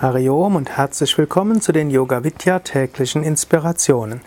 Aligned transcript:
Hariom 0.00 0.56
und 0.56 0.78
herzlich 0.78 1.18
willkommen 1.18 1.60
zu 1.60 1.72
den 1.72 1.90
Yoga 1.90 2.24
Vidya 2.24 2.60
täglichen 2.60 3.22
Inspirationen. 3.22 4.22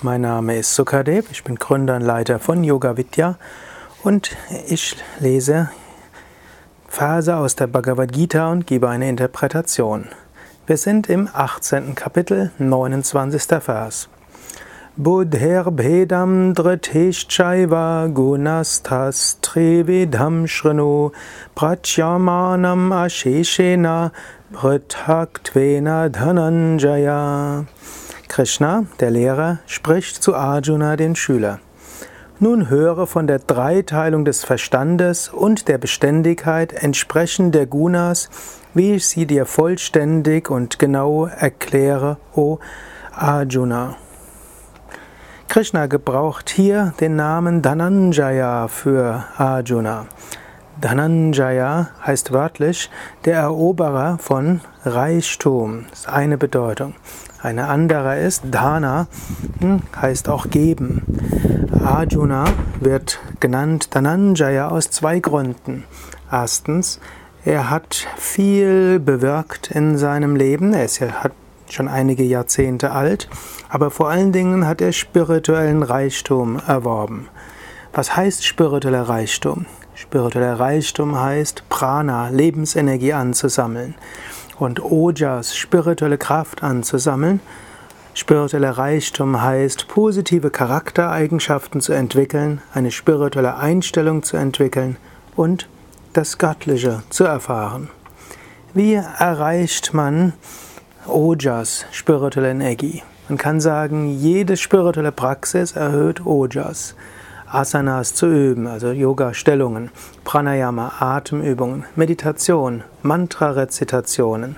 Mein 0.00 0.22
Name 0.22 0.58
ist 0.58 0.74
Sukadev, 0.74 1.30
ich 1.30 1.44
bin 1.44 1.54
Gründer 1.54 1.94
und 1.94 2.02
Leiter 2.02 2.40
von 2.40 2.64
Yoga 2.64 2.96
Vidya 2.96 3.38
und 4.02 4.36
ich 4.66 4.96
lese 5.20 5.70
Verse 6.88 7.36
aus 7.36 7.54
der 7.54 7.68
Bhagavad 7.68 8.10
Gita 8.10 8.50
und 8.50 8.66
gebe 8.66 8.88
eine 8.88 9.08
Interpretation. 9.08 10.08
Wir 10.66 10.76
sind 10.76 11.08
im 11.08 11.28
18. 11.32 11.94
Kapitel, 11.94 12.50
29. 12.58 13.62
Vers. 13.62 14.08
Buddher 14.98 15.70
Bhedam 15.70 16.52
Dritishchaiva 16.52 18.12
Gunastas 18.12 19.38
Trividham 19.40 20.46
Shrinu 20.46 21.14
Prachyamanam 21.56 22.92
Asheshena 22.92 24.12
Prithaktvena 24.52 26.10
Dhananjaya. 26.10 27.66
Krishna, 28.28 28.84
der 29.00 29.10
Lehrer, 29.10 29.60
spricht 29.64 30.22
zu 30.22 30.34
Arjuna, 30.34 30.96
den 30.96 31.16
Schüler. 31.16 31.60
Nun 32.38 32.68
höre 32.68 33.06
von 33.06 33.26
der 33.26 33.38
Dreiteilung 33.38 34.26
des 34.26 34.44
Verstandes 34.44 35.30
und 35.30 35.68
der 35.68 35.78
Beständigkeit 35.78 36.74
entsprechend 36.74 37.54
der 37.54 37.64
Gunas, 37.64 38.28
wie 38.74 38.96
ich 38.96 39.06
sie 39.06 39.24
dir 39.24 39.46
vollständig 39.46 40.50
und 40.50 40.78
genau 40.78 41.24
erkläre, 41.24 42.18
o 42.34 42.58
Arjuna. 43.10 43.96
Krishna 45.52 45.84
gebraucht 45.84 46.48
hier 46.48 46.94
den 46.98 47.14
Namen 47.14 47.60
Dhananjaya 47.60 48.68
für 48.68 49.24
Arjuna. 49.36 50.06
Dhananjaya 50.80 51.90
heißt 52.06 52.32
wörtlich 52.32 52.88
der 53.26 53.40
Eroberer 53.40 54.16
von 54.16 54.62
Reichtum. 54.86 55.84
Das 55.90 55.98
ist 55.98 56.08
eine 56.08 56.38
Bedeutung. 56.38 56.94
Eine 57.42 57.68
andere 57.68 58.18
ist 58.18 58.44
Dhana, 58.50 59.08
hm, 59.60 59.82
heißt 59.94 60.30
auch 60.30 60.48
geben. 60.48 61.02
Arjuna 61.84 62.46
wird 62.80 63.20
genannt 63.38 63.94
Dhananjaya 63.94 64.68
aus 64.68 64.88
zwei 64.88 65.18
Gründen. 65.18 65.84
Erstens, 66.30 66.98
er 67.44 67.68
hat 67.68 68.06
viel 68.16 68.98
bewirkt 69.00 69.70
in 69.70 69.98
seinem 69.98 70.34
Leben. 70.34 70.72
Er 70.72 70.88
hat 71.22 71.32
schon 71.74 71.88
einige 71.88 72.22
Jahrzehnte 72.22 72.92
alt, 72.92 73.28
aber 73.68 73.90
vor 73.90 74.08
allen 74.08 74.32
Dingen 74.32 74.66
hat 74.66 74.80
er 74.80 74.92
spirituellen 74.92 75.82
Reichtum 75.82 76.60
erworben. 76.66 77.28
Was 77.92 78.16
heißt 78.16 78.44
spiritueller 78.44 79.02
Reichtum? 79.02 79.66
Spiritueller 79.94 80.58
Reichtum 80.58 81.20
heißt 81.20 81.68
Prana, 81.68 82.28
Lebensenergie 82.28 83.12
anzusammeln 83.12 83.94
und 84.58 84.82
Ojas, 84.82 85.56
spirituelle 85.56 86.18
Kraft 86.18 86.62
anzusammeln. 86.62 87.40
Spiritueller 88.14 88.72
Reichtum 88.72 89.40
heißt 89.40 89.88
positive 89.88 90.50
Charaktereigenschaften 90.50 91.80
zu 91.80 91.92
entwickeln, 91.92 92.60
eine 92.74 92.90
spirituelle 92.90 93.56
Einstellung 93.56 94.22
zu 94.22 94.36
entwickeln 94.36 94.96
und 95.36 95.68
das 96.12 96.38
Göttliche 96.38 97.02
zu 97.10 97.24
erfahren. 97.24 97.88
Wie 98.74 98.94
erreicht 98.94 99.94
man 99.94 100.34
Ojas, 101.08 101.84
spirituelle 101.90 102.50
Energie. 102.50 103.02
Man 103.28 103.36
kann 103.36 103.60
sagen, 103.60 104.08
jede 104.08 104.56
spirituelle 104.56 105.10
Praxis 105.10 105.72
erhöht 105.72 106.24
Ojas. 106.24 106.94
Asanas 107.46 108.14
zu 108.14 108.26
üben, 108.26 108.68
also 108.68 108.92
Yoga-Stellungen, 108.92 109.90
Pranayama, 110.22 110.92
Atemübungen, 111.00 111.84
Meditation, 111.96 112.84
Mantra-Rezitationen. 113.02 114.56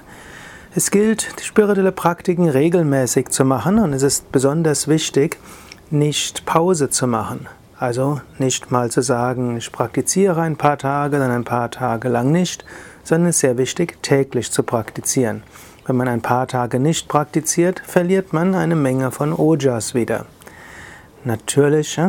Es 0.74 0.90
gilt, 0.90 1.26
spirituelle 1.40 1.92
Praktiken 1.92 2.50
regelmäßig 2.50 3.30
zu 3.30 3.46
machen 3.46 3.78
und 3.78 3.94
es 3.94 4.02
ist 4.02 4.30
besonders 4.30 4.86
wichtig, 4.86 5.38
nicht 5.90 6.44
Pause 6.44 6.90
zu 6.90 7.06
machen. 7.06 7.48
Also 7.78 8.20
nicht 8.38 8.70
mal 8.70 8.90
zu 8.90 9.00
sagen, 9.00 9.56
ich 9.56 9.72
praktiziere 9.72 10.42
ein 10.42 10.56
paar 10.56 10.76
Tage, 10.76 11.18
dann 11.18 11.30
ein 11.30 11.44
paar 11.44 11.70
Tage 11.70 12.10
lang 12.10 12.32
nicht, 12.32 12.66
sondern 13.02 13.30
es 13.30 13.36
ist 13.36 13.40
sehr 13.40 13.56
wichtig, 13.56 14.02
täglich 14.02 14.52
zu 14.52 14.62
praktizieren. 14.62 15.42
Wenn 15.86 15.96
man 15.96 16.08
ein 16.08 16.22
paar 16.22 16.46
Tage 16.46 16.80
nicht 16.80 17.08
praktiziert, 17.08 17.82
verliert 17.86 18.32
man 18.32 18.54
eine 18.54 18.74
Menge 18.74 19.10
von 19.10 19.34
Ojas 19.34 19.94
wieder. 19.94 20.24
Natürlich 21.24 22.00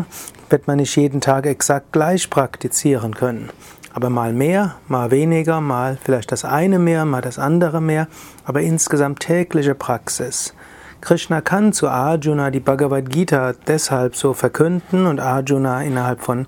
wird 0.49 0.67
man 0.67 0.77
nicht 0.77 0.95
jeden 0.95 1.19
Tag 1.19 1.45
exakt 1.45 1.91
gleich 1.91 2.29
praktizieren 2.29 3.15
können. 3.15 3.49
Aber 3.93 4.09
mal 4.09 4.31
mehr, 4.31 4.75
mal 4.87 5.11
weniger, 5.11 5.59
mal 5.59 5.97
vielleicht 6.01 6.31
das 6.31 6.45
eine 6.45 6.79
mehr, 6.79 7.03
mal 7.05 7.21
das 7.21 7.37
andere 7.37 7.81
mehr, 7.81 8.07
aber 8.45 8.61
insgesamt 8.61 9.19
tägliche 9.19 9.75
Praxis. 9.75 10.53
Krishna 11.01 11.41
kann 11.41 11.73
zu 11.73 11.89
Arjuna 11.89 12.51
die 12.51 12.59
Bhagavad 12.59 13.09
Gita 13.09 13.53
deshalb 13.67 14.15
so 14.15 14.33
verkünden 14.33 15.05
und 15.05 15.19
Arjuna 15.19 15.83
innerhalb 15.83 16.21
von 16.21 16.47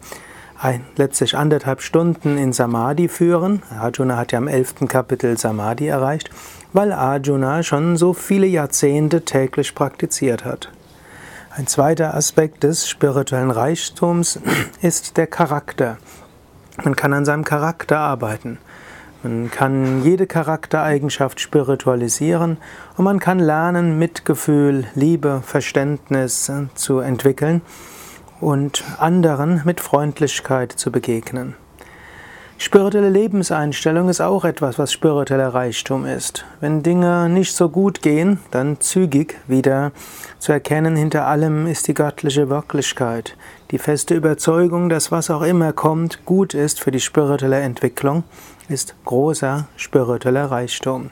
ein, 0.59 0.85
letztlich 0.95 1.37
anderthalb 1.37 1.81
Stunden 1.81 2.37
in 2.37 2.51
Samadhi 2.51 3.07
führen. 3.07 3.61
Arjuna 3.79 4.17
hat 4.17 4.31
ja 4.31 4.39
im 4.39 4.47
elften 4.47 4.87
Kapitel 4.87 5.37
Samadhi 5.37 5.87
erreicht, 5.87 6.29
weil 6.73 6.91
Arjuna 6.91 7.63
schon 7.63 7.97
so 7.97 8.13
viele 8.13 8.47
Jahrzehnte 8.47 9.23
täglich 9.23 9.75
praktiziert 9.75 10.45
hat. 10.45 10.71
Ein 11.55 11.67
zweiter 11.67 12.13
Aspekt 12.15 12.63
des 12.63 12.89
spirituellen 12.89 13.51
Reichtums 13.51 14.39
ist 14.81 15.17
der 15.17 15.27
Charakter. 15.27 15.97
Man 16.83 16.95
kann 16.95 17.13
an 17.13 17.25
seinem 17.25 17.43
Charakter 17.43 17.99
arbeiten. 17.99 18.59
Man 19.23 19.49
kann 19.49 20.03
jede 20.03 20.27
Charaktereigenschaft 20.27 21.39
spiritualisieren 21.39 22.57
und 22.97 23.03
man 23.03 23.19
kann 23.19 23.39
lernen, 23.39 23.97
Mitgefühl, 23.97 24.85
Liebe, 24.93 25.41
Verständnis 25.43 26.51
zu 26.75 26.99
entwickeln 26.99 27.61
und 28.39 28.83
anderen 28.99 29.61
mit 29.65 29.81
Freundlichkeit 29.81 30.71
zu 30.71 30.91
begegnen. 30.91 31.55
Spirituelle 32.59 33.09
Lebenseinstellung 33.09 34.09
ist 34.09 34.19
auch 34.19 34.43
etwas, 34.43 34.79
was 34.79 34.91
spiritueller 34.91 35.53
Reichtum 35.53 36.07
ist. 36.07 36.43
Wenn 36.59 36.81
Dinge 36.81 37.29
nicht 37.29 37.55
so 37.55 37.69
gut 37.69 38.01
gehen, 38.01 38.39
dann 38.49 38.81
zügig 38.81 39.35
wieder 39.47 39.91
zu 40.39 40.53
erkennen, 40.53 40.95
hinter 40.95 41.27
allem 41.27 41.67
ist 41.67 41.87
die 41.87 41.93
göttliche 41.93 42.49
Wirklichkeit. 42.49 43.37
Die 43.69 43.77
feste 43.77 44.15
Überzeugung, 44.15 44.89
dass 44.89 45.11
was 45.11 45.29
auch 45.29 45.43
immer 45.43 45.71
kommt, 45.71 46.25
gut 46.25 46.55
ist 46.55 46.79
für 46.79 46.89
die 46.89 46.99
spirituelle 46.99 47.59
Entwicklung, 47.59 48.23
ist 48.69 48.95
großer 49.05 49.67
spiritueller 49.75 50.49
Reichtum. 50.49 51.11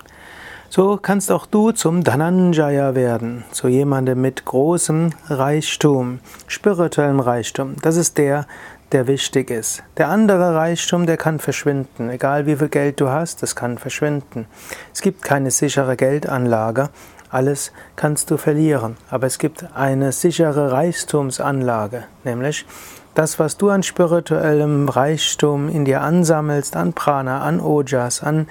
So 0.69 0.97
kannst 0.97 1.31
auch 1.31 1.45
du 1.45 1.71
zum 1.71 2.03
Dhananjaya 2.03 2.95
werden, 2.95 3.43
zu 3.51 3.67
jemandem 3.67 4.21
mit 4.21 4.45
großem 4.45 5.11
Reichtum, 5.29 6.19
spirituellem 6.47 7.19
Reichtum. 7.19 7.75
Das 7.81 7.95
ist 7.95 8.17
der, 8.17 8.45
der 8.91 9.07
wichtig 9.07 9.51
ist. 9.51 9.83
Der 9.97 10.09
andere 10.09 10.55
Reichtum, 10.55 11.05
der 11.05 11.17
kann 11.17 11.39
verschwinden. 11.39 12.09
Egal 12.09 12.45
wie 12.45 12.55
viel 12.55 12.69
Geld 12.69 12.99
du 12.99 13.09
hast, 13.09 13.41
das 13.41 13.55
kann 13.55 13.77
verschwinden. 13.77 14.47
Es 14.93 15.01
gibt 15.01 15.21
keine 15.21 15.51
sichere 15.51 15.95
Geldanlage. 15.95 16.89
Alles 17.35 17.73
kannst 17.97 18.31
du 18.31 18.37
verlieren. 18.37 18.95
Aber 19.09 19.27
es 19.27 19.39
gibt 19.39 19.65
eine 19.75 20.13
sichere 20.13 20.71
Reichtumsanlage, 20.71 22.05
nämlich 22.23 22.65
das, 23.13 23.39
was 23.39 23.57
du 23.57 23.69
an 23.69 23.83
spirituellem 23.83 24.87
Reichtum 24.87 25.67
in 25.67 25.83
dir 25.83 25.99
ansammelst, 25.99 26.77
an 26.77 26.93
Prana, 26.93 27.41
an 27.41 27.59
Ojas, 27.59 28.23
an 28.23 28.47